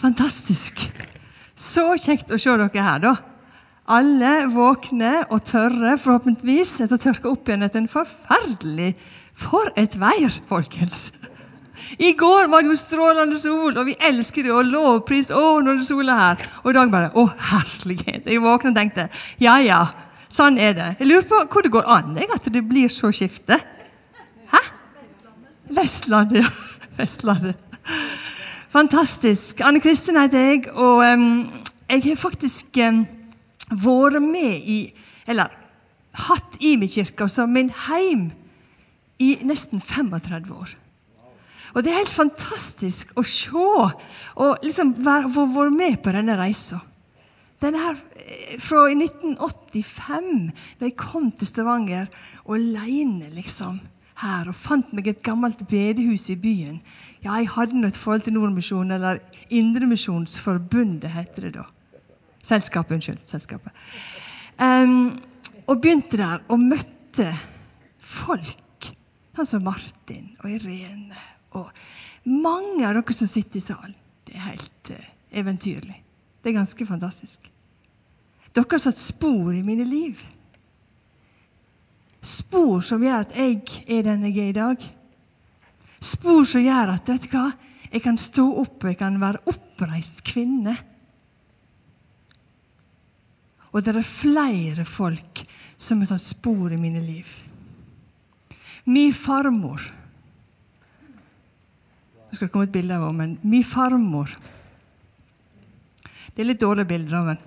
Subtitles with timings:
[0.00, 0.86] fantastisk.
[1.60, 3.14] Så kjekt å se dere her, da.
[3.90, 8.92] Alle våkne og tørre, forhåpentligvis, etter å tørke opp igjen etter en forferdelig
[9.40, 11.10] For et vær, folkens!
[11.98, 15.80] I går var det jo strålende sol, og vi elsker det, og lovpris å, når
[15.80, 16.44] det soler her.
[16.62, 18.28] Og i dag bare Å, herlighet!
[18.28, 19.08] Jeg våkna og tenkte
[19.42, 19.80] ja, ja,
[20.30, 20.90] sånn er det.
[21.00, 23.58] Jeg lurer på hvor det går an at det blir så skifte.
[24.52, 24.62] Hæ?
[25.80, 26.52] Vestlandet, ja.
[27.00, 27.56] Vestlandet.
[28.70, 29.60] Fantastisk.
[29.66, 31.48] Anne Kristin heter jeg, og um,
[31.90, 33.00] jeg har faktisk um,
[33.70, 34.76] vært med i
[35.26, 35.50] Eller
[36.28, 38.28] hatt Imi kirke som min heim
[39.18, 40.76] i nesten 35 år.
[41.74, 46.78] Og det er helt fantastisk å se og liksom være, være med på denne reisa.
[47.62, 52.06] Denne her, eh, Fra 1985, da jeg kom til Stavanger
[52.46, 53.80] alene liksom,
[54.22, 56.80] her og fant meg et gammelt bedehus i byen.
[57.20, 59.18] Ja, jeg hadde nå et forhold til Nordmisjonen, eller
[59.52, 61.66] Indremisjonsforbundet, heter det da.
[62.42, 63.18] Selskapet, unnskyld.
[63.28, 63.72] Selskapet.
[64.60, 65.20] Um,
[65.66, 67.28] og begynte der og møtte
[68.00, 68.88] folk,
[69.36, 71.20] sånn som Martin og Irene
[71.56, 71.68] og
[72.24, 73.94] mange av dere som sitter i salen.
[74.24, 75.10] Det er helt uh,
[75.42, 75.98] eventyrlig.
[76.40, 77.44] Det er ganske fantastisk.
[78.56, 80.24] Dere har satt spor i mine liv.
[82.24, 84.88] Spor som gjør at jeg er den jeg er i dag.
[86.00, 87.50] Spor som gjør at vet du hva,
[87.90, 90.76] jeg kan stå opp jeg kan være oppreist kvinne.
[93.70, 95.42] Og det er flere folk
[95.80, 97.26] som har tatt spor i mine liv.
[98.90, 99.82] Min farmor
[102.30, 104.30] Nå skal det komme et bilde av henne, men min farmor
[106.30, 107.46] Det er litt dårlig bilder av henne.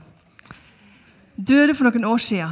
[1.33, 2.51] Døde for noen år siden.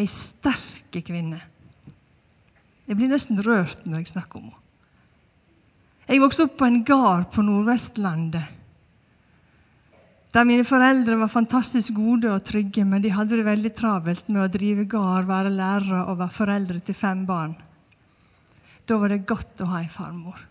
[0.00, 1.38] Ei sterk kvinne.
[2.88, 4.58] Jeg blir nesten rørt når jeg snakker om henne.
[6.10, 8.58] Jeg vokste opp på en gard på Nordvestlandet.
[10.32, 14.42] Der mine foreldre var fantastisk gode og trygge, men de hadde det veldig travelt med
[14.42, 17.54] å drive gard, være lærere og være foreldre til fem barn.
[18.88, 20.48] Da var det godt å ha ei farmor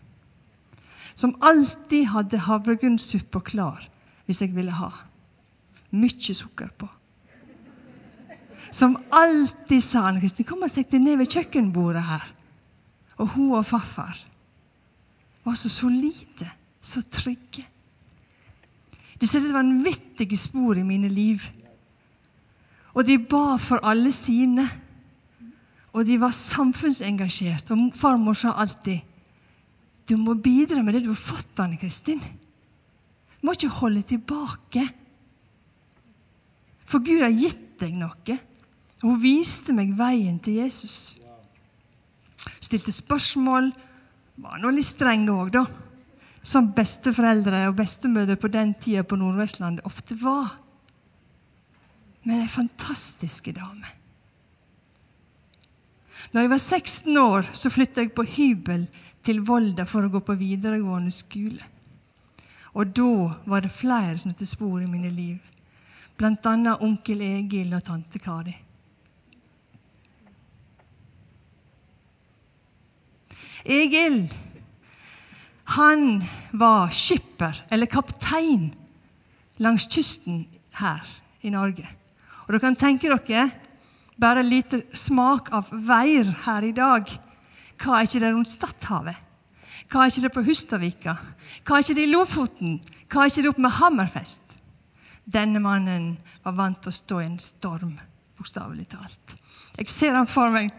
[1.14, 3.84] som alltid hadde havregrynssuppa klar
[4.26, 4.90] hvis jeg ville ha.
[5.92, 6.88] Mye sukker på
[8.72, 12.24] som alltid sa Anne Kristin, kom og sett deg ned ved kjøkkenbordet her.
[13.20, 14.16] Og hun og farfar
[15.44, 16.48] var så solide,
[16.80, 17.66] så trygge.
[19.20, 21.44] De setter vanvittige spor i mine liv.
[22.96, 24.64] Og de ba for alle sine.
[25.92, 27.70] Og de var samfunnsengasjert.
[27.70, 29.08] Og farmor sa alltid
[30.08, 32.18] du må bidra med det du har fått, Anne Kristin.
[32.18, 34.82] Du må ikke holde tilbake.
[36.90, 38.36] For Gud har gitt deg noe.
[39.02, 41.16] Hun viste meg veien til Jesus.
[42.62, 43.72] Stilte spørsmål.
[44.42, 45.64] Var nå litt streng òg, da.
[46.42, 50.54] Som besteforeldre og bestemødre på den tida på Nordvestlandet ofte var.
[52.22, 53.98] Men ei fantastisk dame.
[56.32, 58.86] Når jeg var 16 år, så flytta jeg på hybel
[59.26, 61.62] til Volda for å gå på videregående skole.
[62.78, 63.14] Og da
[63.50, 65.40] var det flere som tok spor i mine liv.
[66.22, 68.54] Annet onkel Egil og tante Kari.
[73.64, 74.24] Egil
[75.64, 78.74] han var skipper, eller kaptein,
[79.56, 80.44] langs kysten
[80.76, 81.06] her
[81.40, 81.86] i Norge.
[82.44, 83.46] Og dere kan tenke dere
[84.20, 87.08] bare en liten smak av veier her i dag.
[87.80, 89.16] Hva er ikke det rundt Stadhavet?
[89.88, 91.16] Hva er ikke det på Hustadvika?
[91.64, 92.78] Hva er ikke det i Lofoten?
[93.08, 94.56] Hva er ikke det oppe med Hammerfest?
[95.24, 97.94] Denne mannen var vant til å stå i en storm,
[98.38, 99.36] bokstavelig talt.
[99.78, 100.72] Jeg ser han for meg.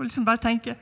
[0.00, 0.78] Og liksom bare tenke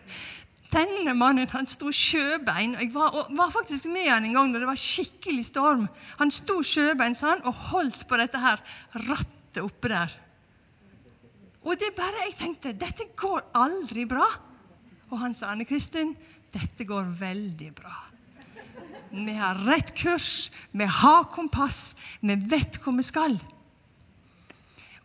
[0.69, 2.75] denne mannen han sto sjøbein.
[2.77, 5.87] Jeg var, var, faktisk med han en gang da det var skikkelig storm.
[6.21, 8.61] Han sto sjøbein sånn, og holdt på dette her
[9.09, 10.13] rattet oppe der.
[11.65, 14.29] Og det bare, jeg tenkte dette går aldri bra.
[15.09, 16.13] Og han sa Anne Kristin,
[16.53, 17.97] dette går veldig bra.
[19.09, 23.41] Vi har rett kurs, vi har kompass, vi vet hvor vi skal.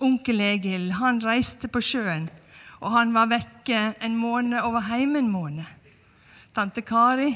[0.03, 2.27] Onkel Egil han reiste på sjøen
[2.83, 5.67] og han var vekke en måned og var hjemme en måned.
[6.53, 7.31] Tante Kari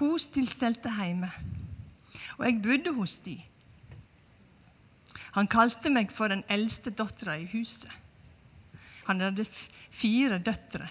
[0.00, 1.28] hun stilte hjemme,
[2.38, 3.36] og jeg bodde hos de.
[5.36, 7.90] Han kalte meg for den eldste dattera i huset.
[9.06, 9.44] Han hadde
[9.92, 10.88] fire døtre.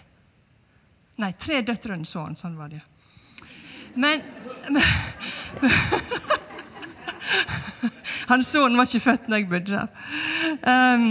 [1.22, 2.38] Nei, tre døtre og en sønn.
[2.40, 2.82] Sånn var det.
[4.00, 4.22] Men,
[4.70, 4.84] men
[8.32, 9.88] Hans sønn var ikke født når jeg bodde der.
[10.66, 11.04] Um,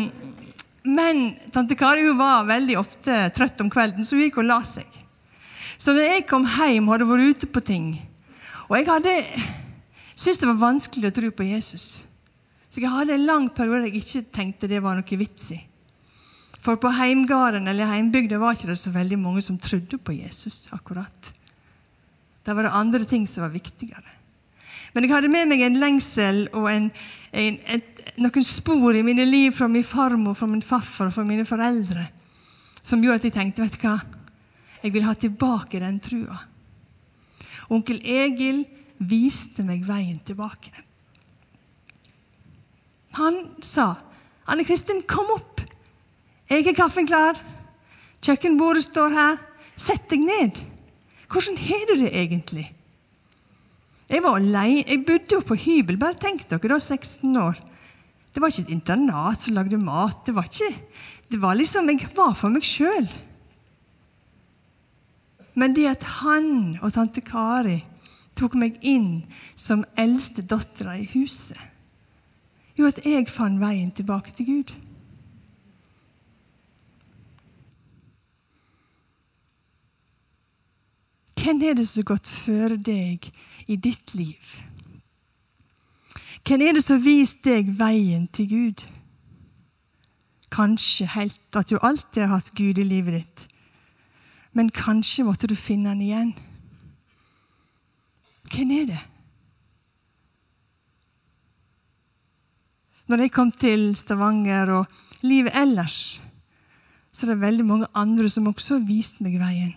[0.82, 4.61] men tante Kari hun var veldig ofte trøtt om kvelden, så hun gikk og la
[4.65, 4.87] seg.
[5.81, 7.91] Så da jeg kom hjem, hadde vært ute på ting,
[8.69, 9.17] og jeg hadde
[10.21, 11.88] syntes det var vanskelig å tro på Jesus.
[12.71, 15.59] Så jeg hadde en lang periode jeg ikke tenkte det var noe vits i.
[16.61, 20.69] For på heimgården eller heimbygda var ikke det så veldig mange som trodde på Jesus.
[20.73, 21.33] akkurat.
[22.44, 24.19] Da var det andre ting som var viktigere.
[24.93, 26.91] Men jeg hadde med meg en lengsel og en,
[27.32, 31.25] en, et, noen spor i mine liv fra min farmor, fra min farfar og fra
[31.25, 32.09] mine foreldre
[32.82, 33.99] som gjorde at jeg tenkte vet du hva,
[34.81, 36.38] jeg vil ha tilbake den trua.
[37.71, 38.65] Onkel Egil
[38.99, 40.73] viste meg veien tilbake.
[43.19, 43.94] Han sa,
[44.47, 45.61] 'Anne Kristin, kom opp.
[46.49, 47.37] Jeg er kaffen klar.
[48.23, 49.37] Kjøkkenbordet står her.
[49.76, 50.61] Sett deg ned.
[51.29, 52.80] Hvordan har du det egentlig?'
[54.11, 54.85] Jeg var alene.
[54.87, 55.99] Jeg bodde jo på hybel.
[56.01, 57.61] Bare tenk dere, da, 16 år.
[58.31, 60.25] Det var ikke et internat som lagde mat.
[60.27, 60.71] Det var ikke,
[61.31, 63.09] det var liksom, Jeg var for meg sjøl.
[65.55, 67.81] Men det at han og tante Kari
[68.39, 69.25] tok meg inn
[69.59, 71.59] som eldste dattera i huset,
[72.79, 74.73] gjorde at jeg fant veien tilbake til Gud.
[81.40, 83.31] Hvem er det som har gått før deg
[83.64, 84.56] i ditt liv?
[86.44, 88.84] Hvem er det som har vist deg veien til Gud?
[90.52, 93.46] Kanskje helt at du alltid har hatt Gud i livet ditt,
[94.52, 96.34] men kanskje måtte du finne han igjen.
[98.50, 99.02] Hvem er det?
[103.08, 106.20] Når jeg kom til Stavanger og livet ellers,
[107.12, 109.72] så er det veldig mange andre som også har vist meg veien.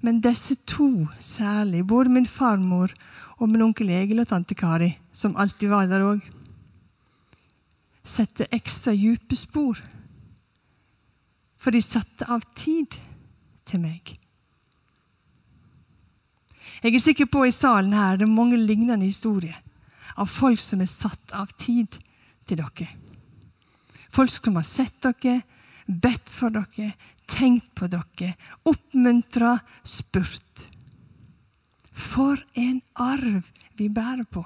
[0.00, 2.92] Men disse to særlig, både min farmor
[3.38, 6.24] og min onkel Egil og tante Kari, som alltid var der òg,
[8.04, 9.80] setter ekstra dype spor.
[11.56, 12.98] For de satte av tid
[13.64, 14.16] til meg.
[16.84, 19.56] Jeg er sikker på i salen her det er mange lignende historier
[20.20, 21.96] av folk som er satt av tid
[22.44, 22.88] til dere.
[24.14, 25.40] Folk som har sett dere,
[25.86, 26.92] bedt for dere,
[27.30, 28.34] tenkt på dere,
[28.64, 30.68] oppmuntra, spurt.
[31.94, 34.44] For en arv vi bærer på.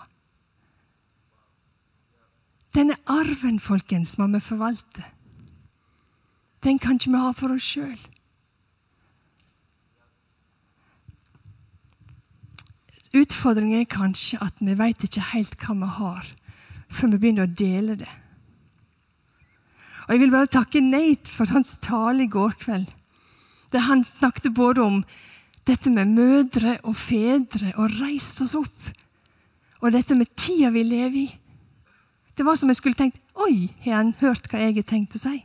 [2.77, 5.05] Denne arven, folkens, må vi forvalte.
[6.63, 7.99] Den kan ikke vi ha for oss sjøl.
[13.17, 16.27] Utfordringen er kanskje at vi veit ikke helt hva vi har,
[16.93, 18.11] før vi begynner å dele det.
[20.09, 22.89] Og Jeg vil bare takke Nate for hans tale i går kveld.
[23.73, 25.03] Der han snakket både om
[25.69, 28.87] dette med mødre og fedre og reise oss opp.
[29.85, 31.29] Og dette med tida vi lever i.
[32.35, 35.21] Det var som jeg skulle tenkt Oi, har han hørt hva jeg har tenkt å
[35.21, 35.37] si?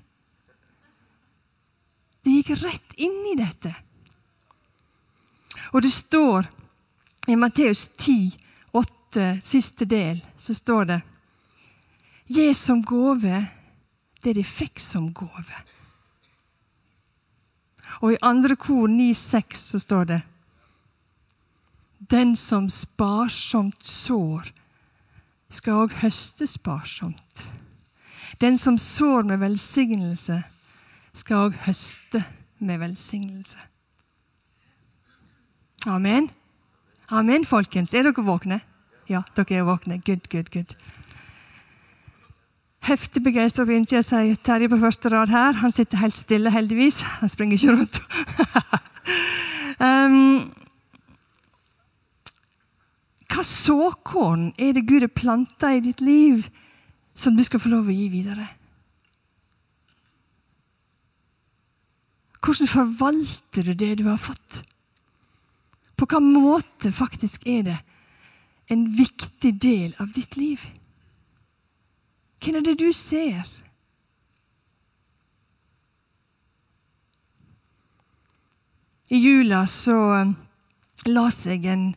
[2.23, 3.73] Det gikk rett inn i dette.
[5.75, 6.47] Og det står
[7.27, 8.31] i Matteus 10,
[8.71, 10.99] 8, siste del, så står det
[12.33, 13.43] Gi som gave
[14.23, 15.63] det de fikk som gave.
[18.01, 20.21] Og i andre kor 9,6 så står det
[22.11, 24.49] Den som sparsomt sår,
[25.49, 27.45] skal òg høste sparsomt.
[28.41, 30.41] Den som sår med velsignelse,
[31.13, 32.23] skal òg høste
[32.59, 33.57] med velsignelse.
[35.85, 36.29] Amen.
[37.09, 37.93] Amen, folkens.
[37.93, 38.61] Er dere våkne?
[39.09, 39.99] Ja, dere er våkne.
[40.01, 40.75] Good, good, good.
[42.83, 45.55] Heftig begeistra begynte jeg å si Terje på første rad her.
[45.61, 46.99] Han sitter helt stille, heldigvis.
[47.21, 47.99] Han springer ikke rundt.
[49.87, 50.51] um,
[53.31, 56.43] hva såkorn er det Gud har planta i ditt liv,
[57.15, 58.49] som du skal få lov å gi videre?
[62.43, 64.59] Hvordan forvalter du det du har fått?
[65.95, 67.79] På hvilken måte faktisk er det
[68.73, 70.59] en viktig del av ditt liv?
[72.43, 73.47] Hvem er det du ser?
[79.07, 80.35] I jula så um,
[81.05, 81.93] las jeg en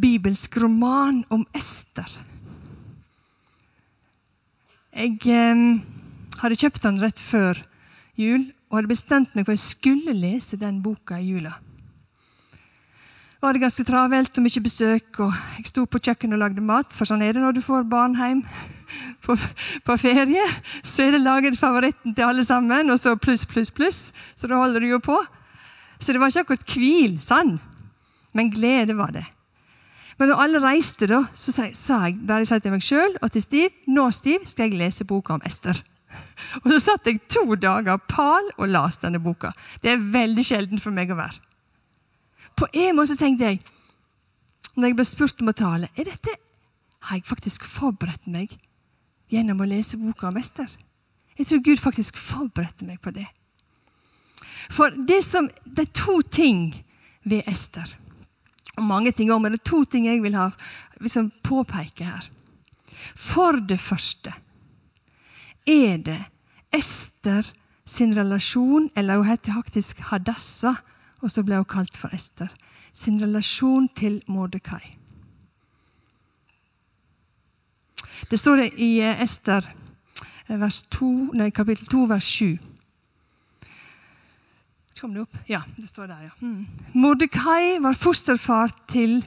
[0.00, 2.08] bibelsk roman om Ester.
[4.96, 5.64] Jeg eh,
[6.40, 7.60] hadde kjøpt den rett før
[8.16, 11.58] jul og hadde bestemt meg for at jeg skulle lese den boka i jula
[13.40, 15.20] var det ganske travelt og mye besøk.
[15.24, 17.88] og Jeg sto på kjøkkenet og lagde mat, for sånn er det når du får
[17.88, 18.42] barn hjem
[19.24, 19.36] på,
[19.86, 20.46] på ferie.
[20.82, 24.00] Så er det laget favoritten til alle sammen, og så pluss, pluss, pluss.
[24.36, 25.16] Så da holder du jo på.
[26.00, 27.58] Så det var ikke akkurat hvil, sann,
[28.32, 29.24] Men glede var det.
[30.18, 33.42] Men når alle reiste, da, så sa jeg bare sa til meg sjøl og til
[33.42, 35.80] Stiv nå Stiv, skal jeg lese boka om Ester.
[36.62, 39.50] Og så satt jeg to dager pal og leste denne boka.
[39.80, 41.49] Det er veldig sjelden for meg å være.
[42.56, 43.60] På en måte tenkte jeg,
[44.76, 46.36] når jeg ble spurt om å tale er dette,
[47.08, 48.50] Har jeg faktisk forberedt meg
[49.32, 50.68] gjennom å lese boka om Ester?
[51.38, 53.24] Jeg tror Gud faktisk forberedte meg på det.
[54.68, 56.74] For det som, det er to ting
[57.24, 57.88] ved Ester.
[58.76, 60.50] Og mange ting òg, men det er to ting jeg vil ha,
[61.00, 62.28] liksom påpeke her.
[63.16, 64.34] For det første
[65.64, 66.20] er det
[66.76, 67.48] Ester
[67.88, 70.76] sin relasjon, eller hun heter faktisk Hadassa,
[71.20, 72.48] og så ble hun kalt for Ester,
[72.92, 74.96] sin relasjon til Mordekai.
[78.30, 79.64] Det står det i eh, Ester
[80.48, 82.58] eh, 2, nei, kapittel 2, vers 7.
[85.00, 85.36] Kom det opp?
[85.48, 86.34] Ja, det står der, ja.
[86.44, 86.66] Mm.
[86.92, 89.22] Mordekai var fosterfar til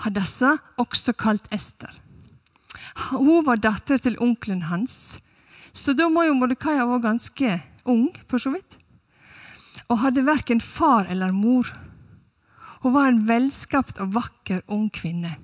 [0.00, 1.92] Hadassa, også kalt Ester.
[3.10, 5.20] Hun var datter til onkelen hans,
[5.74, 8.78] så da må jo Mordekai ha vært ganske ung, for så vidt.
[9.88, 11.68] Og hadde verken far eller mor.
[12.82, 15.36] Hun var en velskapt og vakker ung kvinne.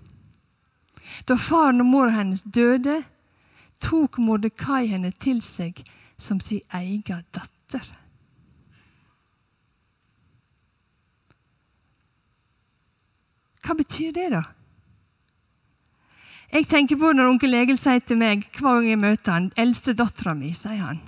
[1.29, 3.03] Da faren og mora hennes døde,
[3.81, 5.81] tok Mordekai henne til seg
[6.21, 7.85] som sin egen datter.
[13.65, 14.43] Hva betyr det, da?
[16.51, 19.95] Jeg tenker på når onkel Egil sier til meg hver gang jeg møter han, 'Eldste
[19.95, 20.99] dattera mi', sier han.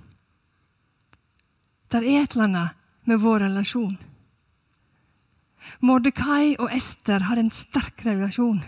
[1.91, 3.97] Det er et eller annet med vår relasjon.
[5.81, 8.61] Mordekai og Ester har en sterk relasjon.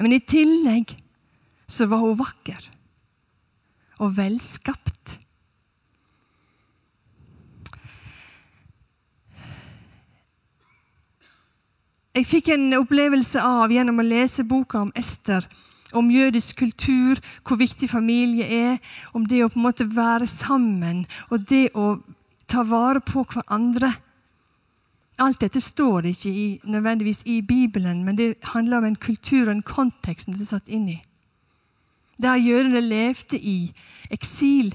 [0.00, 0.96] Men i tillegg
[1.70, 2.70] så var hun vakker
[4.02, 5.18] og velskapt.
[12.14, 15.46] Jeg fikk en opplevelse av gjennom å lese boka om Ester,
[15.94, 18.78] om jødisk kultur, hvor viktig familie er,
[19.12, 21.98] om det å på en måte være sammen og det å
[22.50, 23.92] ta vare på hverandre.
[25.18, 29.54] Alt dette står ikke i, nødvendigvis i Bibelen, men det handler om en kultur og
[29.54, 30.98] en kontekst det er satt inn i.
[32.22, 33.72] Der jødene levde i
[34.10, 34.74] eksil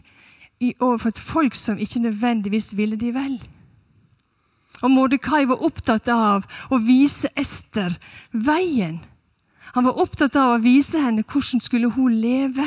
[0.60, 3.40] i, overfor et folk som ikke nødvendigvis ville de vel.
[4.82, 7.96] Og Mordekai var opptatt av å vise Ester
[8.32, 9.00] veien.
[9.76, 12.66] Han var opptatt av å vise henne hvordan skulle hun leve.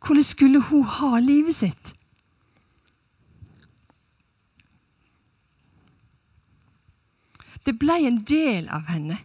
[0.00, 1.92] Hvordan skulle hun ha livet sitt?
[7.66, 9.18] Det ble en del av henne.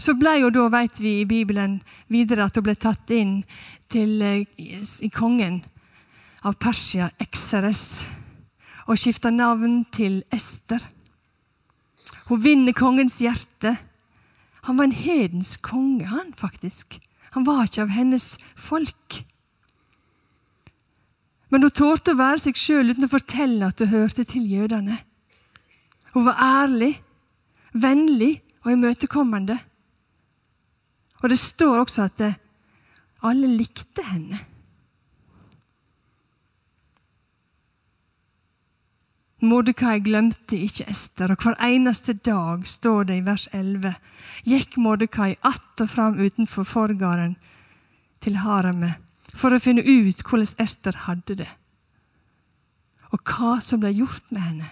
[0.00, 1.78] Så ble jo da, vet vi i Bibelen
[2.12, 3.36] videre, at hun ble tatt inn
[3.92, 5.60] til, i kongen
[6.44, 8.04] av Persia, Exeres,
[8.88, 10.82] og skifta navn til Ester.
[12.28, 13.76] Hun vinner kongens hjerte.
[14.64, 16.98] Han var en hedens konge, han faktisk.
[17.34, 19.24] Han var ikke av hennes folk.
[21.52, 24.96] Men hun tålte å være seg sjøl uten å fortelle at hun hørte til jødene.
[26.14, 26.94] Hun var ærlig,
[27.74, 29.58] vennlig og imøtekommende.
[31.22, 32.24] Og det står også at
[33.24, 34.40] alle likte henne.
[39.44, 43.94] Mordekai glemte ikke Ester, og hver eneste dag, står det i vers 11,
[44.44, 47.36] gikk Mordekai att og fram utenfor forgården
[48.20, 49.00] til haremet
[49.34, 51.50] for å finne ut hvordan Ester hadde det,
[53.10, 54.70] og hva som ble gjort med henne.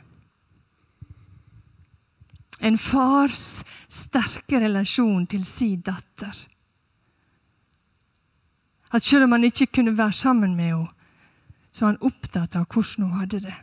[2.62, 6.36] En fars sterke relasjon til sin datter.
[8.92, 10.88] At selv om han ikke kunne være sammen med henne,
[11.72, 13.54] så var han opptatt av hvordan hun hadde det.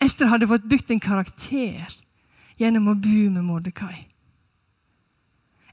[0.00, 1.96] Ester hadde fått bygd en karakter
[2.60, 4.06] gjennom å bo med Mordekai.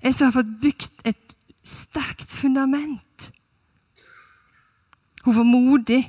[0.01, 1.35] Ester hadde fått bygd et
[1.67, 3.31] sterkt fundament.
[5.23, 6.01] Hun var modig,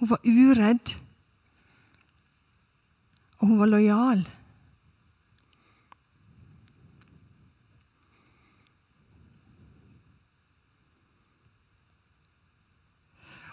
[0.00, 0.96] hun var uredd,
[3.40, 4.24] og hun var lojal.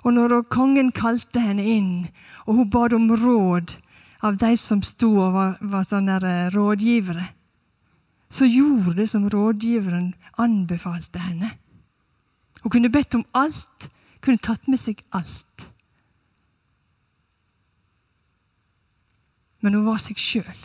[0.01, 1.93] Og når kongen kalte henne inn,
[2.47, 3.75] og hun bad om råd
[4.25, 7.27] av de som sto og var, var sånne eh, rådgivere,
[8.31, 11.51] så gjorde det som rådgiveren anbefalte henne.
[12.61, 13.89] Hun kunne bedt om alt,
[14.21, 15.65] kunne tatt med seg alt.
[19.61, 20.61] Men hun var seg sjøl.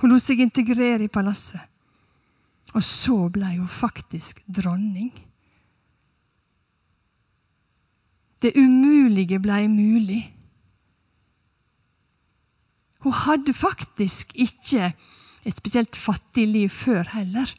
[0.00, 1.60] Hun lot seg integrere i palasset.
[2.74, 5.10] Og så ble hun faktisk dronning.
[8.42, 10.22] Det umulige blei mulig.
[13.00, 14.92] Hun hadde faktisk ikke
[15.44, 17.54] et spesielt fattig liv før heller.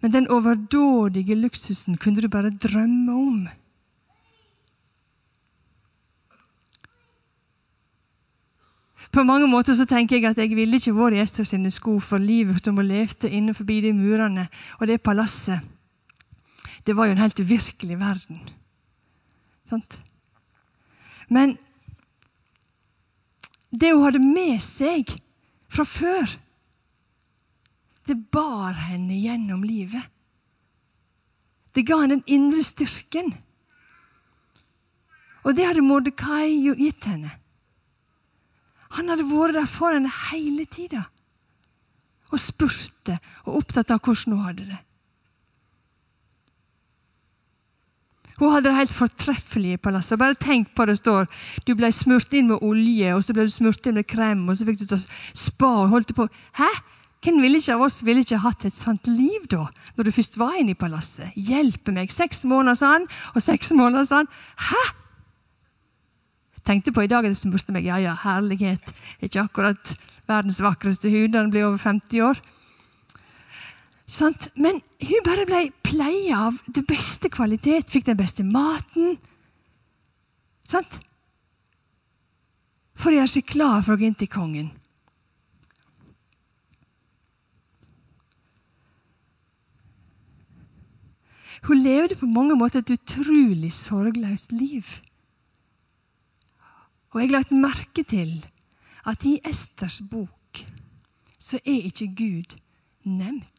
[0.00, 3.48] Men den overdådige luksusen kunne du bare drømme om.
[9.12, 11.98] På mange måter så tenker jeg at jeg ville ikke vært i Ester sine sko
[12.04, 14.48] for livet som hun levde innenfor de murene
[14.80, 15.60] og det palasset.
[16.86, 18.40] Det var jo en helt uvirkelig verden.
[19.66, 19.98] Sant?
[21.28, 21.56] Men
[23.70, 25.10] det hun hadde med seg
[25.68, 26.36] fra før,
[28.06, 30.06] det bar henne gjennom livet.
[31.74, 33.34] Det ga henne den indre styrken.
[35.44, 37.34] Og det hadde Mordekai gitt henne.
[38.96, 41.04] Han hadde vært der for henne hele tida
[42.32, 44.78] og spurte og opptatt av hvordan hun hadde det.
[48.36, 50.18] Hun hadde det helt fortreffelig i palasset.
[50.20, 51.24] Bare tenk på det står
[51.64, 54.58] du ble smurt inn med olje, og så ble du smurt inn med krem, og
[54.58, 56.28] så fikk du ta spa og holdt på.
[56.60, 56.68] Hæ?
[57.24, 59.64] Hvem ville ikke av oss ville ikke hatt et sant liv da,
[59.96, 61.32] når du først var inne i palasset?
[61.34, 62.12] Hjelpe meg.
[62.12, 64.30] Seks måneder sånn, og seks måneder sånn.
[64.68, 64.84] Hæ?
[66.66, 69.92] tenkte på i dag at jeg smurte meg ja, ja, herlighet er ikke akkurat
[70.26, 72.40] verdens vakreste hud når den blir over 50 år.
[74.06, 74.48] Sant?
[74.54, 79.18] Men hun bare ble pleia av det beste kvalitet, fikk den beste maten.
[80.66, 81.00] Sant?
[82.96, 84.70] For å gjøre seg klar for å gå inn til kongen.
[91.66, 94.86] Hun levde på mange måter et utrolig sorgløst liv.
[97.10, 98.38] Og jeg har lagt merke til
[99.08, 100.62] at i Esters bok
[101.42, 102.56] så er ikke Gud
[103.02, 103.55] nevnt.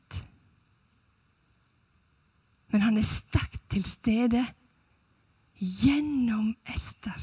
[2.71, 4.43] Men han er sterkt til stede
[5.57, 7.17] gjennom Ester.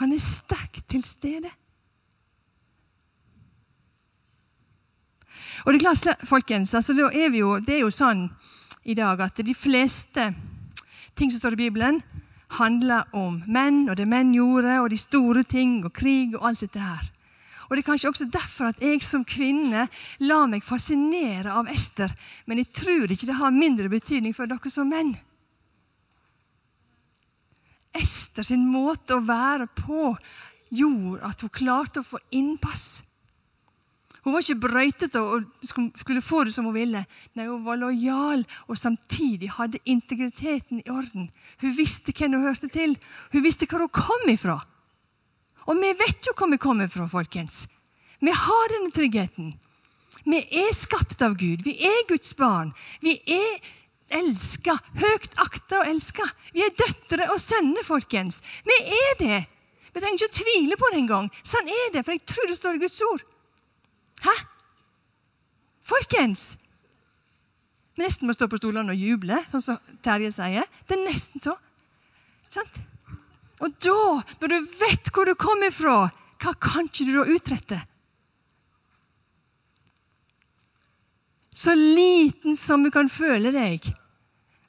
[0.00, 1.50] Han er sterkt til stede.
[5.64, 8.30] Og Det er klart, folkens, altså, er jo, det er jo sånn
[8.84, 10.32] i dag at de fleste
[11.14, 12.02] ting som står i Bibelen,
[12.58, 16.64] handler om menn og det menn gjorde, og de store ting og krig og alt
[16.64, 17.11] dette her.
[17.72, 19.86] Og Det er kanskje også derfor at jeg som kvinne
[20.20, 22.10] lar meg fascinere av Ester.
[22.44, 25.14] Men jeg tror ikke det har mindre betydning for dere som menn.
[27.96, 30.10] Ester sin måte å være på
[30.68, 33.06] gjorde at hun klarte å få innpass.
[34.20, 37.06] Hun var ikke brøytete og skulle få det som hun ville.
[37.32, 41.30] Nei, Hun var lojal og samtidig hadde integriteten i orden.
[41.64, 42.98] Hun visste hvem hun hørte til.
[43.32, 44.60] Hun visste hvor hun kom ifra.
[45.66, 47.66] Og vi vet jo hvor vi kommer fra, folkens.
[48.22, 49.52] Vi har denne tryggheten.
[50.24, 51.64] Vi er skapt av Gud.
[51.66, 52.70] Vi er Guds barn.
[53.02, 53.58] Vi er
[54.12, 56.26] elska, høyt akta og elska.
[56.54, 58.42] Vi er døtre og sønner, folkens.
[58.66, 59.40] Vi er det.
[59.92, 61.28] Vi trenger ikke å tvile på det engang.
[61.42, 63.24] Sånn er det, for jeg tror det står i Guds ord.
[64.22, 64.36] Hæ?
[65.92, 66.52] Folkens!
[67.92, 70.68] Vi nesten må stå på stolene og juble, sånn som Terje sier.
[70.88, 71.58] Det er nesten så.
[72.52, 72.78] Sant?
[73.62, 74.02] Og da,
[74.42, 75.96] når du vet hvor du kommer fra,
[76.42, 77.78] hva kan ikke du da utrette?
[81.54, 83.86] Så liten som du kan føle deg.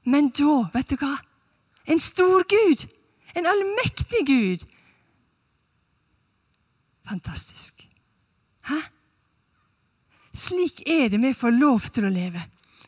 [0.03, 1.15] Men da, vet du hva?
[1.89, 2.85] En stor Gud.
[3.33, 4.65] En allmektig Gud.
[7.07, 7.81] Fantastisk.
[8.69, 8.79] Hæ?
[10.33, 12.41] Slik er det vi får lov til å leve.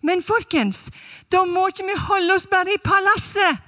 [0.06, 0.90] Men folkens,
[1.34, 3.65] da må ikke vi holde oss bare i palasset.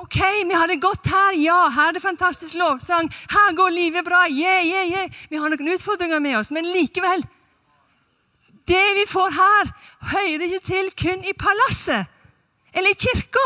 [0.00, 0.16] Ok,
[0.48, 1.36] vi har det godt her.
[1.36, 3.10] Ja, her er det fantastisk lovsang.
[3.30, 4.22] Her går livet bra.
[4.28, 5.18] Yeah, yeah, yeah.
[5.28, 7.26] Vi har noen utfordringer med oss, men likevel
[8.70, 9.70] Det vi får her,
[10.12, 12.06] hører ikke til kun i palasset
[12.72, 13.42] eller i kirka.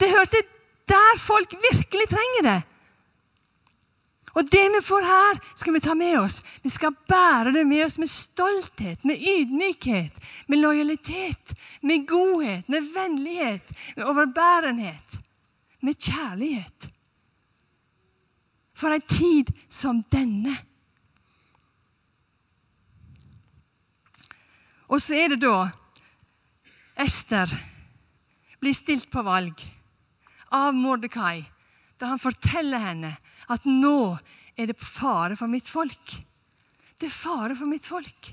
[0.00, 0.42] Det hørte
[0.88, 2.58] der folk virkelig trenger det.
[4.34, 6.40] Og det vi får her, skal vi ta med oss.
[6.62, 12.90] Vi skal bære det med oss med stolthet, med ydmykhet, med lojalitet, med godhet, med
[12.94, 15.18] vennlighet, med overbærenhet,
[15.80, 16.90] med kjærlighet.
[18.74, 20.56] For ei tid som denne.
[24.90, 25.70] Og så er det da
[27.04, 27.50] Ester
[28.62, 29.62] blir stilt på valg
[30.54, 31.44] av Mordekai,
[32.04, 33.14] da han forteller henne
[33.52, 34.16] at nå
[34.60, 36.16] er det fare for mitt folk.
[37.00, 38.28] Det er fare for mitt folk.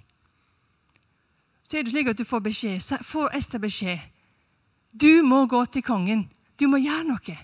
[1.64, 4.02] Så er det slik at du får beskjed, får Ester beskjed.
[4.92, 6.26] Du må gå til kongen.
[6.60, 7.38] Du må gjøre noe.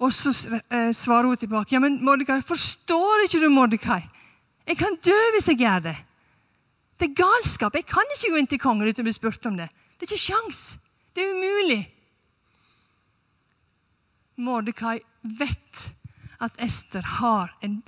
[0.00, 1.74] Og så eh, svarer hun tilbake.
[1.74, 4.02] Ja, men Mordekai, forstår ikke du, Mordekai?
[4.68, 5.96] Jeg kan dø hvis jeg gjør det.
[7.00, 7.74] Det er galskap.
[7.74, 9.70] Jeg kan ikke gå inn til kongen uten å bli spurt om det.
[9.96, 10.62] Det er ikke sjans.
[11.16, 11.80] Det er umulig.
[14.40, 15.90] Mordekai vet
[16.40, 17.80] at Ester har en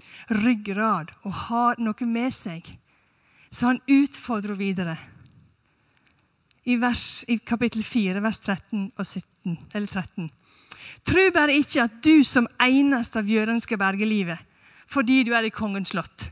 [0.42, 2.66] ryggrad og har noe med seg,
[3.50, 4.96] så han utfordrer videre.
[6.64, 10.30] I, vers, I kapittel 4, vers 13 og 17, eller 13.
[11.08, 14.38] Tru bare ikke at du som eneste av jødene skal berge livet,
[14.86, 16.28] fordi du er i kongens slott.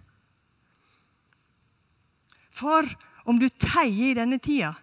[2.51, 2.87] For
[3.25, 4.75] om du teier i denne tida,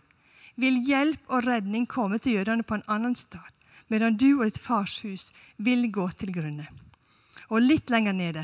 [0.58, 3.54] vil hjelp og redning komme til jødene på en annen stad,
[3.92, 6.68] medan du og ditt fars hus vil gå til grunne.
[7.50, 8.44] Og litt lenger nede.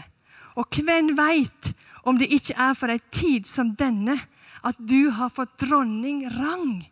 [0.56, 1.74] Og hvem veit
[2.08, 4.16] om det ikke er for ei tid som denne
[4.64, 6.84] at du har fått dronning rang?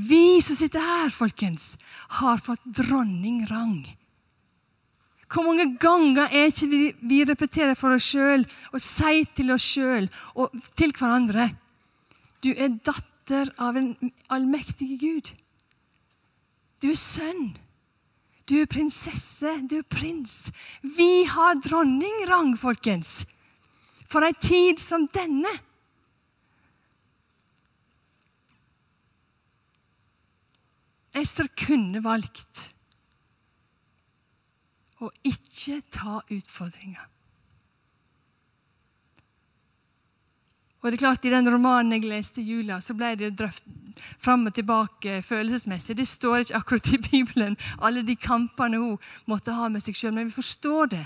[0.00, 1.74] Vi som sitter her, folkens,
[2.20, 3.82] har fått dronning rang.
[5.30, 9.66] Hvor mange ganger er ikke vi, vi repeterer for oss sjøl og sier til oss
[9.76, 11.52] sjøl og til hverandre
[12.42, 13.92] Du er datter av en
[14.32, 15.28] allmektig Gud.
[16.82, 17.52] Du er sønn.
[18.48, 19.52] Du er prinsesse.
[19.68, 20.48] Du er prins.
[20.82, 23.20] Vi har dronningrang, folkens.
[24.10, 25.52] For ei tid som denne.
[31.14, 32.70] Ester kunne valgt
[35.00, 37.06] å ikke ta utfordringer.
[40.80, 43.66] Og det er klart, I den romanen jeg leste i jula, så ble det drøft
[44.20, 45.96] fram og tilbake følelsesmessig.
[45.96, 48.96] Det står ikke akkurat i Bibelen, alle de kampene hun
[49.28, 51.04] måtte ha med seg sjøl, men vi forstår det.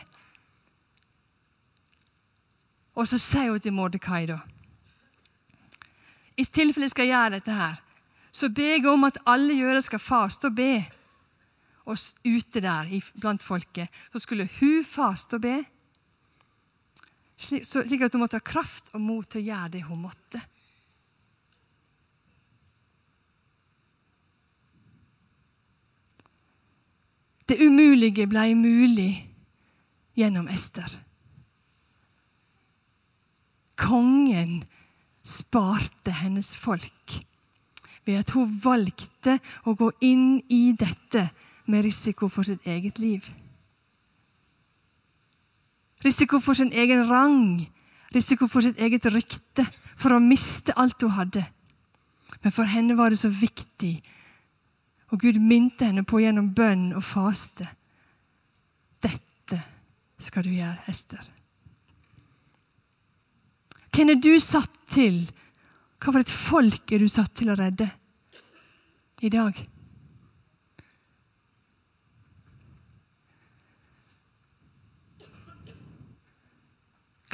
[2.95, 4.39] Og så sier hun til Mordekai, da
[6.39, 7.81] I tilfelle jeg skal gjøre dette her,
[8.35, 10.85] så ber jeg om at alle jøder skal faste og be.
[11.85, 12.89] Og ute der
[13.21, 15.59] blant folket så skulle hun faste og be,
[17.37, 20.41] slik at hun måtte ha kraft og mot til å gjøre det hun måtte.
[27.45, 29.13] Det umulige ble mulig
[30.17, 30.89] gjennom Ester.
[33.77, 34.63] Kongen
[35.25, 37.19] sparte hennes folk
[38.05, 39.37] ved at hun valgte
[39.69, 41.27] å gå inn i dette
[41.67, 43.27] med risiko for sitt eget liv.
[46.05, 47.65] Risiko for sin egen rang,
[48.15, 49.65] risiko for sitt eget rykte,
[49.97, 51.45] for å miste alt hun hadde.
[52.43, 53.95] Men for henne var det så viktig,
[55.13, 57.67] og Gud minte henne på gjennom bønn og faste.
[59.01, 59.61] Dette
[60.19, 61.23] skal du gjøre, Ester.
[63.95, 65.23] Hvem er du satt til?
[66.03, 67.87] Hva for et folk er du satt til å redde
[69.25, 69.57] i dag?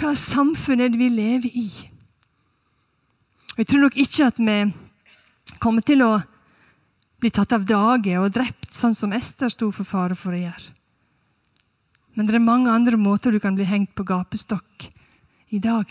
[0.01, 1.69] Hva slags samfunn er det vi lever i?
[3.59, 4.55] Jeg tror nok ikke at vi
[5.61, 6.15] kommer til å
[7.21, 10.73] bli tatt av dage og drept, sånn som Ester sto for fare for å gjøre.
[12.17, 14.87] Men det er mange andre måter du kan bli hengt på gapestokk
[15.53, 15.85] i dag.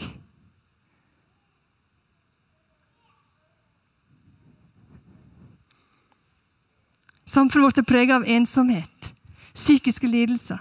[7.29, 9.11] Samfunnet vårt er preget av ensomhet,
[9.53, 10.57] psykiske lidelser,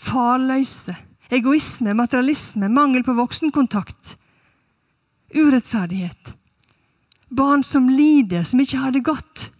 [0.00, 0.96] farløse,
[1.30, 4.16] egoisme, materialisme, mangel på voksenkontakt,
[5.34, 6.34] urettferdighet.
[7.28, 9.50] Barn som lider, som ikke har det godt.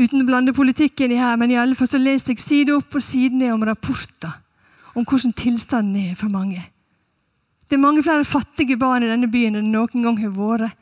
[0.00, 2.96] Uten å blande politikken i her, men i alle fall så leser jeg side opp
[2.96, 4.40] og side ned om rapporter
[4.96, 6.60] om hvordan tilstanden er for mange.
[7.68, 10.74] Det er mange flere fattige barn i denne byen enn det noen gang har vært.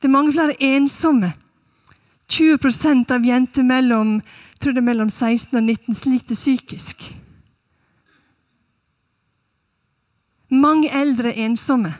[0.00, 1.32] Det er mange flere ensomme.
[2.32, 4.20] 20% av jenter mellom,
[4.80, 7.04] mellom 16 og 19 sliter psykisk.
[10.52, 11.92] Mange eldre er ensomme.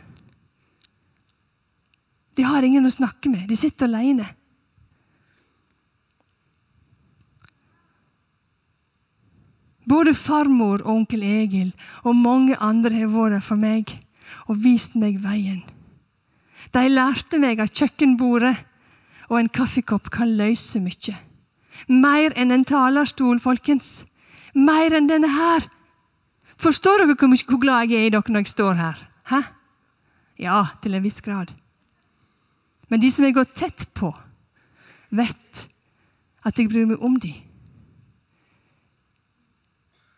[2.33, 3.45] De har ingen å snakke med.
[3.49, 4.25] De sitter alene.
[9.89, 13.97] Både farmor og onkel Egil og mange andre har vært der for meg
[14.47, 15.61] og vist meg veien.
[16.73, 18.55] De lærte meg av kjøkkenbordet
[19.29, 21.15] og en kaffekopp kan løse mye.
[21.87, 24.03] Mer enn en talerstol, folkens.
[24.53, 25.65] Mer enn denne her.
[26.61, 28.99] Forstår dere hvor glad jeg er i dere når jeg står her?
[29.31, 29.41] Hæ?
[30.39, 31.53] Ja, til en viss grad.
[32.89, 34.11] Men de som jeg går tett på,
[35.09, 35.67] vet
[36.43, 37.35] at jeg bryr meg om dem.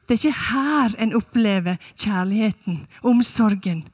[0.05, 3.85] Det er ikke her en opplever kjærligheten, omsorgen.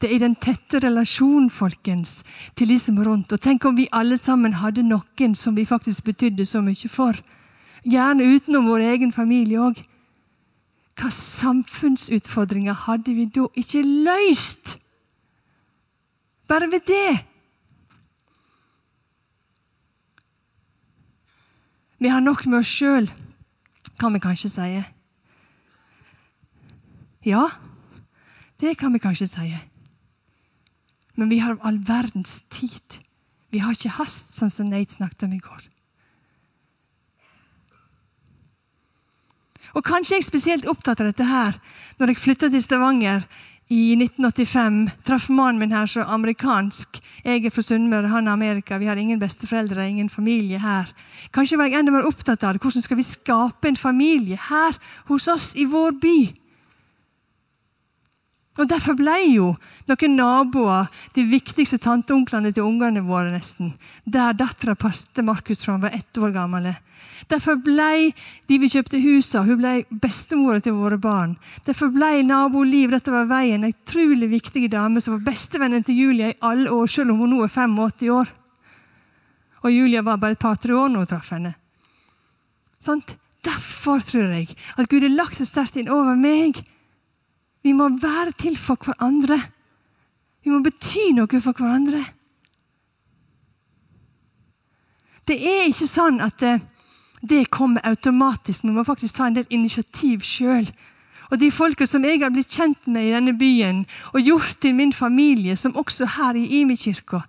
[0.00, 2.20] Det er den tette relasjonen folkens,
[2.56, 3.32] til de som er rundt.
[3.32, 7.16] Og Tenk om vi alle sammen hadde noen som vi faktisk betydde så mye for.
[7.86, 9.84] Gjerne utenom vår egen familie òg.
[10.96, 14.78] hva samfunnsutfordringer hadde vi da ikke løst?
[16.48, 17.24] Bare ved det.
[21.98, 23.10] Vi har nok med oss sjøl,
[24.00, 24.82] kan vi kanskje si.
[27.24, 27.48] Ja,
[28.60, 29.75] det kan vi kanskje si.
[31.16, 33.00] Men vi har all verdens tid.
[33.50, 35.64] Vi har ikke hast, sånn som Nate snakket om i går.
[39.76, 41.58] Og Kanskje jeg er spesielt opptatt av dette her
[42.00, 43.26] når jeg flytta til Stavanger
[43.72, 44.78] i 1985.
[45.04, 47.00] Traff mannen min her så amerikansk.
[47.24, 48.78] Jeg er fra Sunnmøre, han er Amerika.
[48.78, 50.88] Vi har ingen besteforeldre, ingen familie her.
[51.34, 52.62] Kanskje var jeg enda mer opptatt av det.
[52.62, 54.78] Hvordan skal vi skape en familie her
[55.10, 56.18] hos oss i vår by?
[58.56, 59.50] Og Derfor ble jo
[59.90, 63.30] noen naboer de viktigste tanteonklene til ungene våre.
[63.30, 66.74] nesten, Der dattera passet Markus fra han var ett år gammel.
[67.28, 68.12] Derfor ble
[68.48, 71.36] de vi kjøpte hus hun ble bestemora til våre barn.
[71.66, 75.96] Derfor ble nabo Liv rett over veien en utrolig viktig dame som var bestevennen til
[75.96, 78.32] Julia i alle år, selv om hun nå er 85 år.
[79.64, 81.54] Og Julia var bare et par-tre år når hun traff henne.
[82.78, 83.16] Sant?
[83.46, 86.62] Derfor tror jeg at Gud har lagt så sterkt inn over meg
[87.66, 89.40] vi må være til for hverandre.
[90.44, 92.02] Vi må bety noe for hverandre.
[95.26, 96.60] Det er ikke sånn at det,
[97.26, 98.62] det kommer automatisk.
[98.68, 100.68] Vi må faktisk ta en del initiativ sjøl.
[101.32, 103.82] Og de folka som jeg har blitt kjent med i denne byen,
[104.14, 107.24] og gjort til min familie, som også her i Imi-kirka,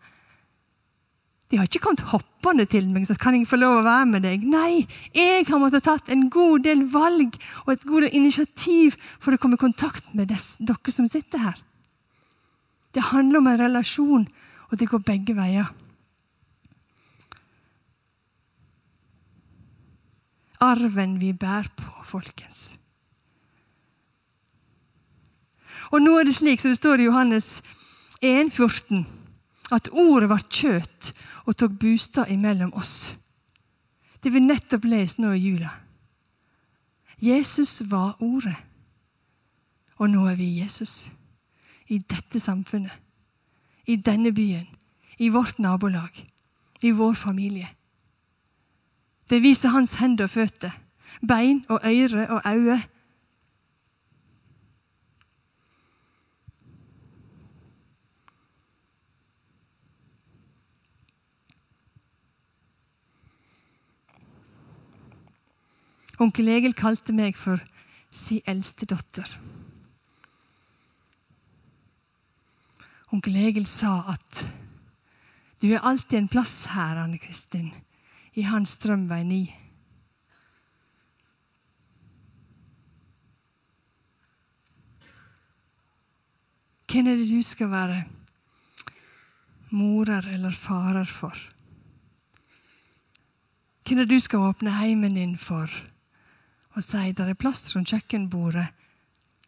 [1.47, 4.25] de har ikke kommet hoppende til meg så kan jeg få lov å være med
[4.27, 4.43] deg.
[4.43, 4.83] Nei,
[5.15, 9.39] jeg har måttet tatt en god del valg og et god del initiativ for å
[9.39, 11.62] komme i kontakt med dess, dere som sitter her.
[12.91, 14.25] Det handler om en relasjon,
[14.67, 15.69] og det går begge veier.
[20.60, 22.75] Arven vi bærer på, folkens.
[25.93, 27.62] Og nå er det slik som det står i Johannes
[28.19, 29.05] 1, 14,
[29.71, 31.12] at ordet ble kjøtt
[31.45, 33.17] og tok bostad imellom oss.
[34.23, 35.71] Det vi nettopp lest nå i jula.
[37.21, 38.56] Jesus var Ordet,
[39.97, 41.10] og nå er vi Jesus.
[41.88, 42.93] I dette samfunnet,
[43.88, 44.67] i denne byen,
[45.17, 46.12] i vårt nabolag,
[46.84, 47.67] i vår familie.
[49.30, 50.75] Det viser hans hender og føtter,
[51.27, 52.82] bein og øyre og øyne
[66.17, 67.62] Onkel Egil kalte meg for
[68.10, 69.30] si eldste datter.
[73.13, 74.41] Onkel Egil sa at
[75.62, 77.71] du er alltid en plass her, Anne Kristin,
[78.38, 79.39] i Hans Strømvei 9.
[86.88, 87.97] Hvem er det du skal være
[89.69, 91.36] morer eller farer for?
[93.86, 95.69] Hvem er det du skal åpne heimen din for?
[96.77, 98.67] Og sier det er plass rundt kjøkkenbordet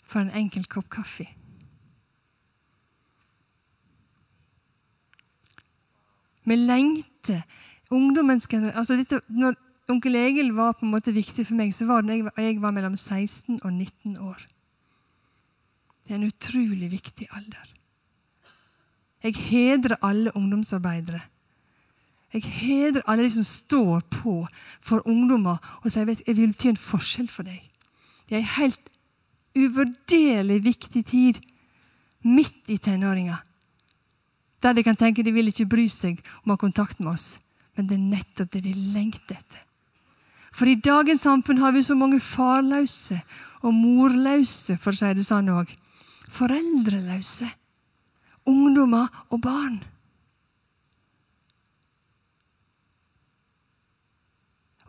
[0.09, 1.27] for en enkel kopp kaffe.
[6.49, 7.43] Vi lengter.
[7.93, 9.55] Ungdommens altså dette, Når
[9.89, 12.73] onkel Egil var på en måte viktig for meg, så var det da jeg var
[12.73, 14.41] mellom 16 og 19 år.
[16.05, 17.73] Det er en utrolig viktig alder.
[19.23, 21.21] Jeg hedrer alle ungdomsarbeidere
[22.33, 24.35] jeg hedrer alle de som står på
[24.85, 27.61] for ungdommer og sier at jeg vil bety en forskjell for deg.
[28.29, 28.91] Det er en helt
[29.57, 31.39] uvurderlig viktig tid
[32.21, 33.39] midt i tenåringa.
[34.61, 37.39] Der de kan tenke de vil ikke bry seg om å ha kontakt med oss.
[37.75, 39.61] Men det er nettopp det de lengter etter.
[40.51, 43.21] For i dagens samfunn har vi så mange farløse
[43.63, 45.71] og morløse, for å si det sånn òg.
[46.35, 47.47] Foreldreløse.
[48.49, 49.79] Ungdommer og barn.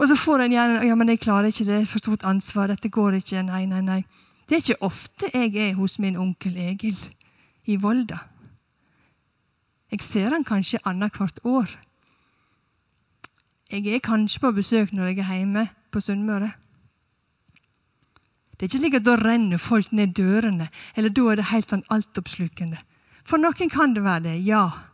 [0.01, 1.89] Og så får en gjerne ja, men 'Jeg klarer ikke det.
[1.89, 2.67] For stort ansvar.
[2.67, 4.05] Dette går ikke.' Nei, nei, nei.
[4.49, 6.97] Det er ikke ofte jeg er hos min onkel Egil
[7.67, 8.19] i Volda.
[9.93, 11.69] Jeg ser han kanskje annethvert år.
[13.71, 16.53] Jeg er kanskje på besøk når jeg er hjemme på Sunnmøre.
[18.59, 21.71] Det er ikke slik at da renner folk ned dørene, eller da er det helt
[21.71, 22.79] sånn altoppslukende.
[23.25, 24.90] For noen kan det være det, ja.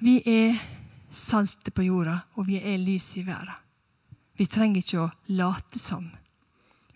[0.00, 0.56] Vi er
[1.10, 3.56] saltet på jorda, og vi er lys i verden.
[4.38, 6.06] Vi trenger ikke å late som.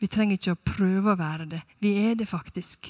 [0.00, 1.60] Vi trenger ikke å prøve å være det.
[1.80, 2.88] Vi er det faktisk.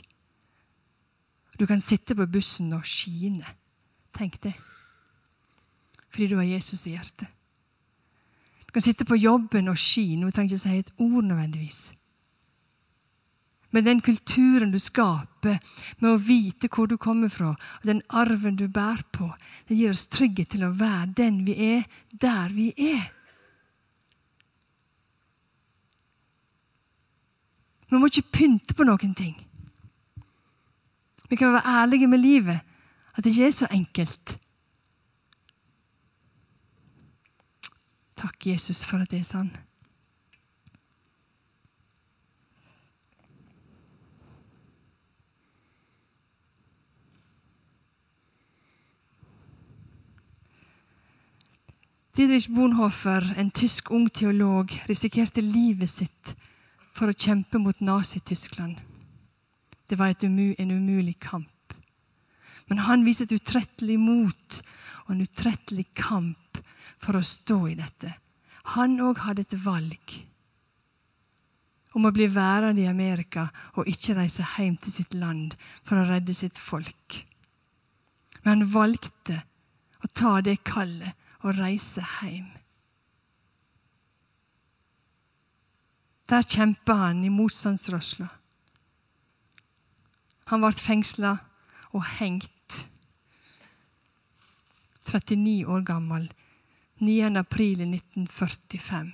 [1.59, 3.47] Du kan sitte på bussen og skine.
[4.15, 4.55] Tenk det.
[6.11, 7.27] Fordi du har Jesus i hjertet.
[8.67, 10.27] Du kan sitte på jobben og skine.
[10.27, 11.83] Du trenger ikke si et ord nødvendigvis.
[13.75, 15.59] Men den kulturen du skaper
[15.99, 19.27] med å vite hvor du kommer fra, og den arven du bærer på,
[19.67, 21.83] det gir oss trygghet til å være den vi er,
[22.13, 23.09] der vi er.
[27.91, 29.35] Vi må ikke pynte på noen ting.
[31.31, 32.63] Vi kan være ærlige med livet.
[33.15, 34.39] At det ikke er så enkelt.
[38.17, 39.51] Takk, Jesus, for at det er sånn.
[52.15, 56.35] Didrich Bonhoeffer, en tysk ung teolog, risikerte livet sitt
[56.95, 58.77] for å kjempe mot Nazi-Tyskland.
[59.91, 61.75] Det var umu, en umulig kamp.
[62.71, 64.61] Men han viste et utrettelig mot
[65.07, 66.61] og en utrettelig kamp
[67.03, 68.13] for å stå i dette.
[68.79, 70.15] Han òg hadde et valg
[71.99, 76.07] om å bli værende i Amerika og ikke reise hjem til sitt land for å
[76.07, 77.25] redde sitt folk.
[78.47, 79.43] Men han valgte
[79.99, 82.49] å ta det kallet og reise hjem.
[86.29, 88.31] Der kjempa han i motstandsrørsla.
[90.49, 91.35] Han ble fengsla
[91.93, 92.81] og hengt.
[95.05, 96.31] 39 år gammel.
[97.05, 97.21] 9.
[97.37, 99.13] april 1945.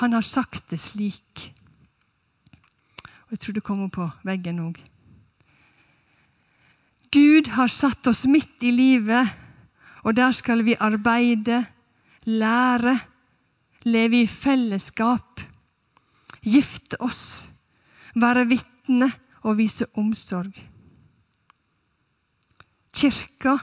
[0.00, 1.54] Han har sagt det slik,
[3.26, 4.80] og jeg tror det kommer på veggen òg.
[7.12, 9.28] Gud har satt oss midt i livet,
[10.04, 11.64] og der skal vi arbeide,
[12.26, 12.98] lære,
[13.86, 15.40] leve i fellesskap
[16.46, 17.50] gifte oss,
[18.14, 19.08] være vitne
[19.46, 20.54] og vise omsorg.
[22.96, 23.56] Kirka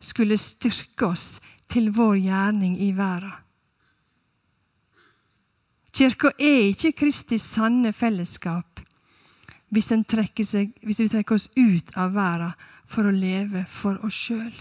[0.00, 3.36] skulle styrke oss til vår gjerning i verden.
[5.90, 8.80] Kirka er ikke Kristi sanne fellesskap
[9.70, 12.54] hvis, seg, hvis, vi trekker oss ut av verden
[12.90, 14.52] for å leve for oss sjøl.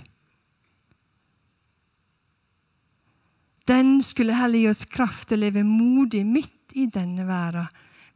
[3.69, 7.69] Den skulle heller gi oss kraft til å leve modig midt i denne verden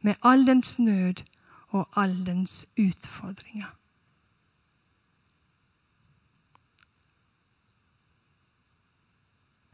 [0.04, 1.22] med all dens nød
[1.74, 3.70] og all dens utfordringer.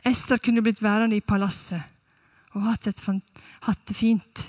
[0.07, 1.83] Ester kunne blitt værende i palasset
[2.57, 2.89] og hatt,
[3.67, 4.47] hatt det fint.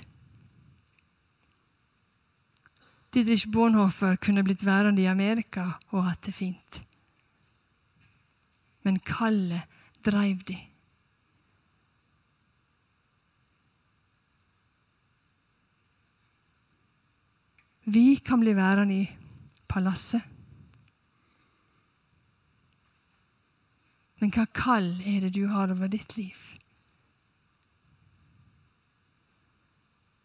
[3.12, 6.82] Didrich Bonhoeffer kunne blitt værende i Amerika og hatt det fint.
[8.82, 9.68] Men kallet
[10.04, 10.56] dreiv de.
[17.84, 19.10] Vi kan bli værende i
[19.68, 20.22] palasset.
[24.22, 26.38] Men hva kall er det du har over ditt liv?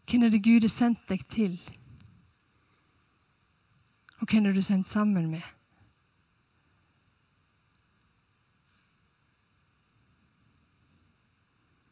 [0.08, 1.58] Hvem er det Gud har sendt deg til?
[4.20, 5.42] Og hvem er du sendt sammen med?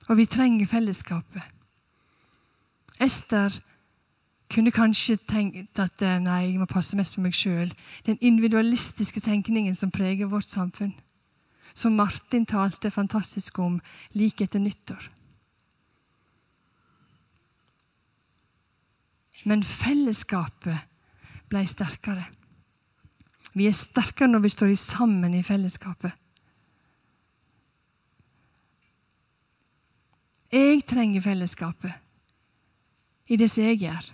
[0.08, 1.42] Og vi trenger fellesskapet.
[3.00, 3.50] Ester
[4.50, 7.72] kunne kanskje tenkt at eh, nei, jeg må passe mest på meg sjøl.
[8.06, 10.94] Den individualistiske tenkningen som preger vårt samfunn.
[11.74, 13.80] Som Martin talte fantastisk om
[14.14, 15.10] like etter nyttår.
[19.44, 20.78] Men fellesskapet
[21.50, 22.24] ble sterkere.
[23.56, 26.12] Vi er sterkere når vi står sammen i fellesskapet.
[30.52, 31.92] Jeg trenger fellesskapet
[33.26, 34.12] i det som jeg gjør.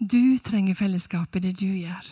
[0.00, 2.08] Du trenger fellesskapet i det du gjør.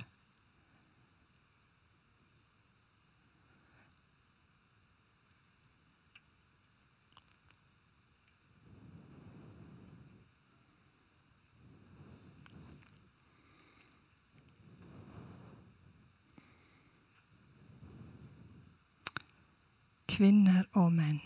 [20.18, 21.22] Kvinner og menn.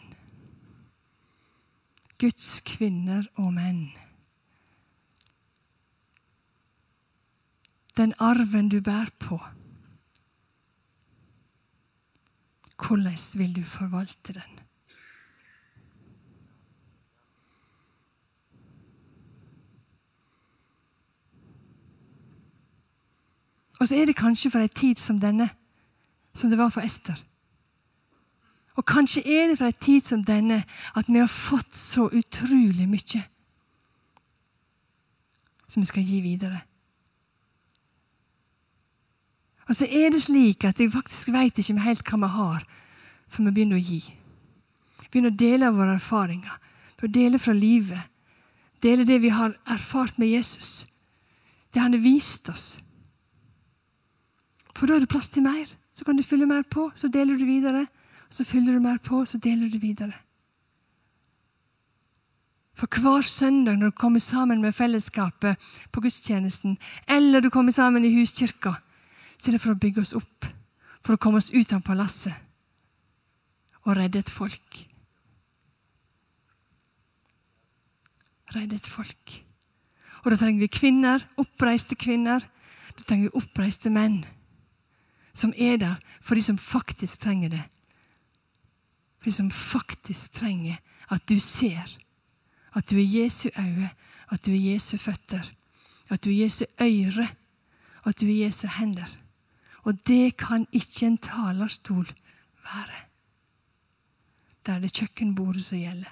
[2.20, 3.86] Guds kvinner og menn.
[7.96, 9.40] den arven du bærer på.
[12.86, 14.58] Hvordan vil du forvalte den?
[23.80, 25.48] Og så er det kanskje for ei tid som denne,
[26.34, 27.31] som det var for Ester.
[28.76, 30.62] Og kanskje er det fra en tid som denne
[30.96, 33.24] at vi har fått så utrolig mye
[35.72, 36.60] som vi skal gi videre.
[39.68, 42.64] Og så er det slik at jeg faktisk vet ikke helt hva vi har,
[43.32, 44.02] før vi begynner å gi.
[45.08, 46.58] Begynner å dele våre erfaringer.
[46.96, 48.10] For å dele fra livet.
[48.84, 50.86] Dele det vi har erfart med Jesus.
[51.72, 52.66] Det han har vist oss.
[54.76, 55.68] For da er det plass til mer.
[55.92, 57.86] Så kan du fylle mer på, så deler du videre.
[58.32, 60.14] Så fyller du mer på, så deler du videre.
[62.74, 65.60] For hver søndag når du kommer sammen med fellesskapet
[65.92, 66.78] på gudstjenesten,
[67.08, 68.72] eller du kommer sammen i huskirka,
[69.38, 70.48] så er det for å bygge oss opp.
[71.02, 72.34] For å komme oss ut av palasset
[73.82, 74.76] og redde et folk.
[78.54, 79.32] Redde et folk.
[80.22, 82.44] Og da trenger vi kvinner, oppreiste kvinner.
[82.94, 84.22] Da trenger vi oppreiste menn
[85.32, 87.62] som er der for de som faktisk trenger det.
[89.22, 90.80] For de som faktisk trenger
[91.14, 91.86] at du ser.
[92.74, 93.90] At du er Jesu øye,
[94.32, 95.46] at du er Jesu føtter,
[96.10, 97.28] at du er Jesu øre,
[98.04, 99.06] at du er Jesu hender.
[99.84, 102.08] Og det kan ikke en talerstol
[102.64, 102.98] være.
[104.66, 106.10] Da er det kjøkkenbordet som gjelder.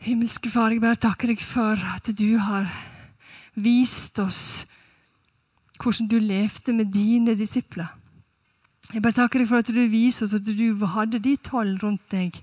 [0.00, 2.66] Himmelske Far, jeg bare takker deg for at du har
[3.54, 4.69] vist oss
[5.80, 7.88] hvordan du levde med dine disipler.
[8.92, 12.10] Jeg bare takker deg for at du viser oss at du hadde de tolv rundt
[12.10, 12.36] deg,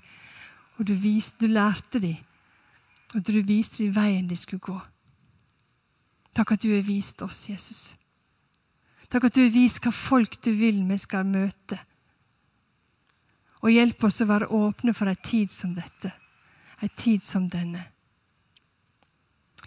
[0.77, 2.17] og du, viste, du lærte dem.
[3.13, 4.77] Og at du viste dem veien de skulle gå.
[6.35, 7.95] Takk at du har vist oss, Jesus.
[9.09, 11.79] Takk at du har vist hva folk du vil vi skal møte.
[13.63, 16.11] Og hjelp oss å være åpne for ei tid som dette,
[16.83, 17.81] ei tid som denne.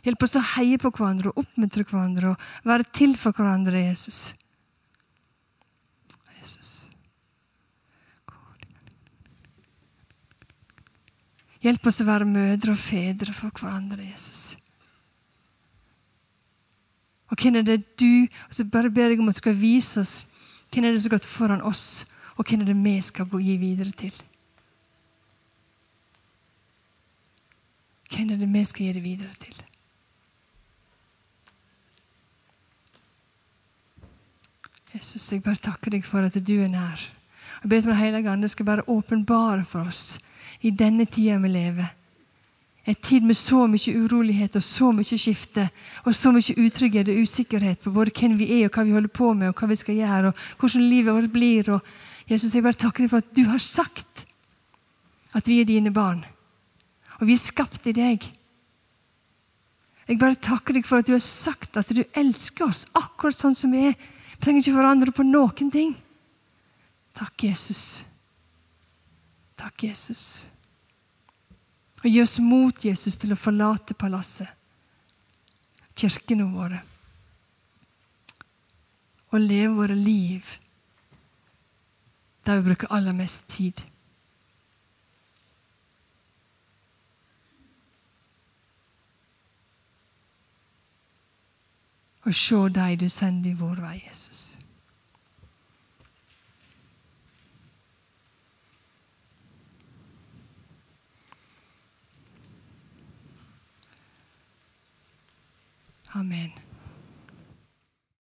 [0.05, 4.35] Hjelp oss å heie på hverandre og oppmuntre hverandre og være til for hverandre, Jesus.
[6.41, 6.71] Jesus.
[11.61, 14.57] Hjelp oss å være mødre og fedre for hverandre, Jesus.
[17.31, 20.01] Og hvem er det du og så bare ber jeg om at du skal vise
[20.03, 20.15] oss
[20.71, 22.07] hvem er det som har gått foran oss,
[22.39, 24.15] og hvem er det vi skal gi videre til.
[28.11, 29.59] Hvem er det vi skal gi det videre til?
[34.91, 36.99] Jesus, jeg bare takker deg for at du er nær.
[37.63, 40.19] Jeg ber om Den hellige ande skal bare åpenbare for oss
[40.67, 41.93] i denne tida vi lever.
[42.85, 45.69] En tid med så mye urolighet og så mye skifte
[46.03, 49.15] og så mye utrygghet og usikkerhet på både hvem vi er og hva vi holder
[49.15, 51.71] på med og hva vi skal gjøre og hvordan livet vårt blir.
[51.77, 51.81] Og
[52.27, 54.25] Jesus, jeg bare takker deg for at du har sagt
[55.39, 56.25] at vi er dine barn.
[57.21, 58.25] Og vi er skapt i deg.
[60.09, 63.55] Jeg bare takker deg for at du har sagt at du elsker oss akkurat sånn
[63.55, 64.01] som vi er.
[64.41, 65.91] Vi trenger ikke forandre på noen ting.
[67.13, 68.07] Takk, Jesus.
[69.61, 70.23] Takk, Jesus.
[72.01, 74.49] Og gi oss mot, Jesus, til å forlate palasset,
[75.93, 76.81] kirkene våre,
[79.29, 80.49] og leve våre liv
[82.49, 83.85] der vi bruker aller mest tid.
[92.23, 94.57] Og se deg du sender i vår vei, Jesus.
[106.15, 106.70] Amen.